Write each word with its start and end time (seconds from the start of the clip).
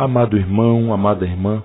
Amado 0.00 0.34
irmão, 0.34 0.94
amada 0.94 1.26
irmã, 1.26 1.62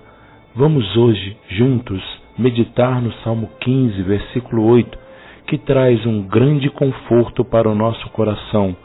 vamos 0.54 0.94
hoje 0.94 1.34
juntos 1.48 2.02
meditar 2.38 3.00
no 3.00 3.10
Salmo 3.24 3.48
15, 3.60 4.02
versículo 4.02 4.62
8, 4.62 4.98
que 5.46 5.56
traz 5.56 6.04
um 6.04 6.20
grande 6.20 6.68
conforto 6.68 7.42
para 7.42 7.66
o 7.66 7.74
nosso 7.74 8.06
coração, 8.10 8.76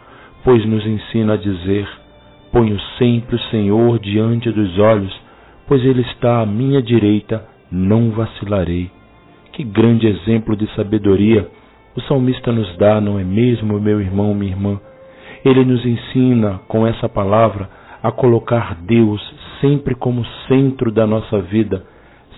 pois 0.41 0.65
nos 0.65 0.85
ensina 0.85 1.33
a 1.33 1.35
dizer: 1.35 1.85
Ponho 2.49 2.79
sempre 2.97 3.35
o 3.35 3.41
Senhor 3.49 3.99
diante 3.99 4.49
dos 4.51 4.79
olhos, 4.79 5.13
pois 5.67 5.83
Ele 5.83 6.03
está 6.03 6.39
à 6.39 6.45
minha 6.45 6.81
direita, 6.81 7.45
não 7.69 8.11
vacilarei. 8.11 8.89
Que 9.51 9.65
grande 9.65 10.07
exemplo 10.07 10.55
de 10.55 10.65
sabedoria 10.77 11.45
o 11.93 11.99
salmista 12.03 12.53
nos 12.53 12.73
dá, 12.77 13.01
não 13.01 13.19
é 13.19 13.23
mesmo, 13.25 13.81
meu 13.81 13.99
irmão, 13.99 14.33
minha 14.33 14.53
irmã? 14.53 14.79
Ele 15.43 15.65
nos 15.65 15.85
ensina 15.85 16.61
com 16.69 16.87
essa 16.87 17.09
palavra 17.09 17.80
a 18.03 18.11
colocar 18.11 18.75
Deus 18.81 19.21
sempre 19.59 19.93
como 19.95 20.25
centro 20.47 20.91
da 20.91 21.05
nossa 21.05 21.39
vida, 21.41 21.83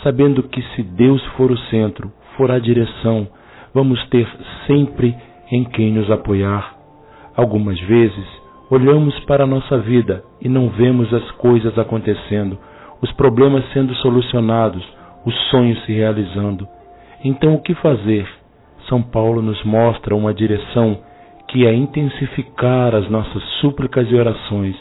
sabendo 0.03 0.43
que 0.43 0.61
se 0.75 0.83
Deus 0.83 1.23
for 1.37 1.51
o 1.51 1.57
centro, 1.69 2.11
for 2.35 2.51
a 2.51 2.59
direção, 2.59 3.27
vamos 3.73 4.03
ter 4.09 4.27
sempre 4.67 5.15
em 5.51 5.63
quem 5.63 5.91
nos 5.91 6.09
apoiar. 6.11 6.75
Algumas 7.35 7.79
vezes, 7.79 8.25
olhamos 8.69 9.17
para 9.21 9.43
a 9.45 9.47
nossa 9.47 9.77
vida 9.79 10.23
e 10.41 10.49
não 10.49 10.69
vemos 10.69 11.13
as 11.13 11.31
coisas 11.31 11.77
acontecendo, 11.77 12.57
os 13.01 13.11
problemas 13.13 13.63
sendo 13.73 13.93
solucionados, 13.95 14.83
os 15.25 15.35
sonhos 15.49 15.83
se 15.85 15.93
realizando. 15.93 16.67
Então, 17.23 17.53
o 17.55 17.61
que 17.61 17.73
fazer? 17.75 18.27
São 18.89 19.01
Paulo 19.01 19.41
nos 19.41 19.63
mostra 19.63 20.15
uma 20.15 20.33
direção 20.33 20.99
que 21.47 21.65
é 21.65 21.73
intensificar 21.73 22.93
as 22.95 23.09
nossas 23.09 23.41
súplicas 23.61 24.09
e 24.09 24.15
orações, 24.15 24.75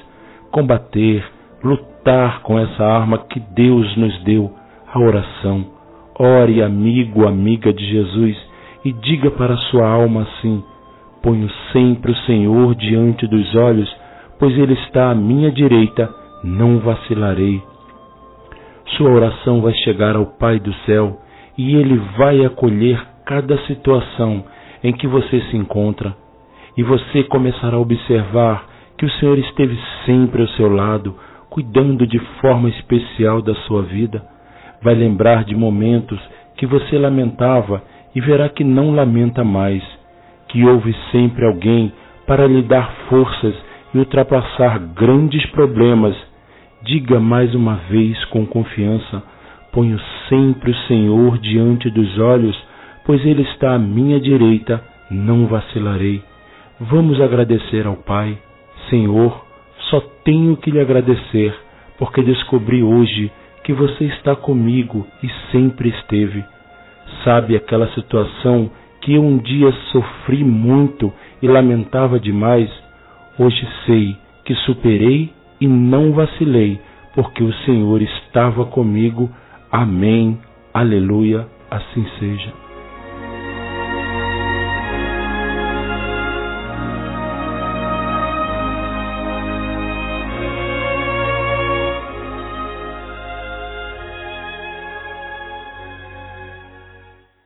combater, 0.53 1.25
lutar 1.65 2.43
com 2.43 2.59
essa 2.59 2.85
arma 2.85 3.19
que 3.19 3.41
Deus 3.41 3.97
nos 3.97 4.23
deu, 4.23 4.53
a 4.93 5.01
oração. 5.01 5.65
Ore, 6.19 6.63
amigo, 6.63 7.27
amiga 7.27 7.73
de 7.73 7.85
Jesus, 7.85 8.37
e 8.85 8.93
diga 8.93 9.31
para 9.31 9.55
a 9.55 9.65
sua 9.71 9.89
alma 9.89 10.23
assim: 10.23 10.63
Ponho 11.23 11.49
sempre 11.73 12.13
o 12.13 12.17
Senhor 12.27 12.75
diante 12.75 13.27
dos 13.27 13.55
olhos, 13.57 13.91
pois 14.39 14.57
Ele 14.57 14.75
está 14.75 15.11
à 15.11 15.15
minha 15.15 15.51
direita, 15.51 16.09
não 16.45 16.79
vacilarei. 16.79 17.63
Sua 18.97 19.11
oração 19.11 19.63
vai 19.63 19.73
chegar 19.85 20.17
ao 20.17 20.27
Pai 20.27 20.61
do 20.61 20.73
céu 20.85 21.19
e 21.57 21.75
Ele 21.75 21.97
vai 22.19 22.45
acolher 22.45 23.01
cada 23.25 23.57
situação 23.67 24.45
em 24.85 24.93
que 24.93 25.07
você 25.07 25.41
se 25.43 25.57
encontra, 25.57 26.15
e 26.77 26.83
você 26.83 27.23
começará 27.25 27.77
a 27.77 27.81
observar 27.81 28.72
que 29.03 29.07
o 29.07 29.11
Senhor 29.19 29.37
esteve 29.37 29.77
sempre 30.07 30.43
ao 30.43 30.49
seu 30.51 30.73
lado, 30.73 31.17
cuidando 31.51 32.07
de 32.07 32.21
forma 32.41 32.69
especial 32.69 33.43
da 33.43 33.53
sua 33.67 33.83
vida. 33.83 34.23
Vai 34.81 34.95
lembrar 34.95 35.43
de 35.43 35.57
momentos 35.57 36.21
que 36.57 36.67
você 36.67 36.97
lamentava 36.97 37.83
e 38.15 38.21
verá 38.21 38.49
que 38.49 38.63
não 38.63 38.95
lamenta 38.95 39.43
mais, 39.43 39.83
que 40.47 40.65
houve 40.65 40.95
sempre 41.11 41.45
alguém 41.45 41.93
para 42.29 42.47
lhe 42.47 42.63
dar 42.63 42.93
forças 43.09 43.57
e 43.93 43.99
ultrapassar 43.99 44.79
grandes 44.79 45.45
problemas. 45.47 46.15
Diga 46.85 47.19
mais 47.19 47.53
uma 47.57 47.75
vez 47.91 48.25
com 48.27 48.47
confiança: 48.47 49.21
Ponho 49.73 49.99
sempre 50.29 50.71
o 50.71 50.87
Senhor 50.87 51.39
diante 51.39 51.91
dos 51.91 52.21
olhos, 52.21 52.57
pois 53.05 53.21
Ele 53.27 53.43
está 53.43 53.75
à 53.75 53.79
minha 53.81 54.21
direita, 54.21 54.81
não 55.11 55.49
vacilarei. 55.49 56.23
Vamos 56.79 57.21
agradecer 57.21 57.85
ao 57.85 57.97
Pai. 57.97 58.39
Senhor, 58.93 59.43
só 59.89 60.01
tenho 60.23 60.55
que 60.59 60.71
lhe 60.71 60.79
agradecer, 60.79 61.59
porque 61.99 62.23
descobri 62.23 62.83
hoje 62.83 63.33
que 63.65 63.73
você 63.73 64.05
está 64.05 64.37
comigo 64.37 65.07
e 65.23 65.31
sempre 65.51 65.89
esteve. 65.89 66.45
Sabe 67.25 67.57
aquela 67.57 67.89
situação 67.95 68.71
que 69.01 69.19
um 69.19 69.39
dia 69.39 69.73
sofri 69.91 70.45
muito 70.45 71.11
e 71.41 71.49
lamentava 71.49 72.21
demais? 72.21 72.71
Hoje 73.39 73.67
sei 73.87 74.15
que 74.45 74.55
superei 74.57 75.33
e 75.59 75.67
não 75.67 76.13
vacilei, 76.13 76.79
porque 77.15 77.43
o 77.43 77.53
Senhor 77.65 78.03
estava 78.03 78.67
comigo. 78.67 79.31
Amém. 79.71 80.39
Aleluia. 80.75 81.47
Assim 81.71 82.07
seja. 82.19 82.62